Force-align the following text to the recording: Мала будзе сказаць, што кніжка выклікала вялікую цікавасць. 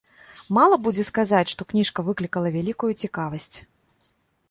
Мала 0.57 0.79
будзе 0.85 1.03
сказаць, 1.09 1.43
што 1.53 1.69
кніжка 1.73 2.07
выклікала 2.09 2.47
вялікую 2.59 2.93
цікавасць. 3.01 3.55